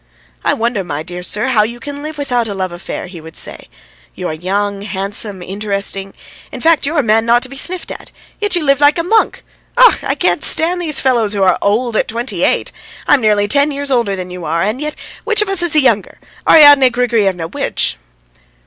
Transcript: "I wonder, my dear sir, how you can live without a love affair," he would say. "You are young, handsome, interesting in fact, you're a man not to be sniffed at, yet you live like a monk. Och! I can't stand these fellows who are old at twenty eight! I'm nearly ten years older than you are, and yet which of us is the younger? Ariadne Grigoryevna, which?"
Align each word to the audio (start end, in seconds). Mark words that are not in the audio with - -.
"I 0.43 0.55
wonder, 0.55 0.83
my 0.83 1.03
dear 1.03 1.21
sir, 1.21 1.45
how 1.49 1.61
you 1.61 1.79
can 1.79 2.01
live 2.01 2.17
without 2.17 2.47
a 2.47 2.55
love 2.55 2.71
affair," 2.71 3.05
he 3.05 3.21
would 3.21 3.35
say. 3.35 3.69
"You 4.15 4.29
are 4.29 4.33
young, 4.33 4.81
handsome, 4.81 5.43
interesting 5.43 6.15
in 6.51 6.59
fact, 6.59 6.87
you're 6.87 6.97
a 6.97 7.03
man 7.03 7.23
not 7.23 7.43
to 7.43 7.49
be 7.49 7.55
sniffed 7.55 7.91
at, 7.91 8.11
yet 8.39 8.55
you 8.55 8.63
live 8.63 8.81
like 8.81 8.97
a 8.97 9.03
monk. 9.03 9.43
Och! 9.77 10.03
I 10.03 10.15
can't 10.15 10.43
stand 10.43 10.81
these 10.81 10.99
fellows 10.99 11.33
who 11.33 11.43
are 11.43 11.59
old 11.61 11.95
at 11.95 12.07
twenty 12.07 12.43
eight! 12.43 12.71
I'm 13.05 13.21
nearly 13.21 13.47
ten 13.47 13.69
years 13.69 13.91
older 13.91 14.15
than 14.15 14.31
you 14.31 14.43
are, 14.43 14.63
and 14.63 14.81
yet 14.81 14.95
which 15.23 15.43
of 15.43 15.49
us 15.49 15.61
is 15.61 15.73
the 15.73 15.81
younger? 15.81 16.17
Ariadne 16.49 16.89
Grigoryevna, 16.89 17.49
which?" 17.51 17.97